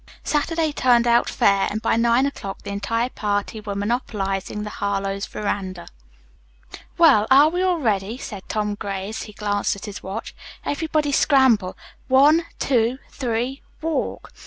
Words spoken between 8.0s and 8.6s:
said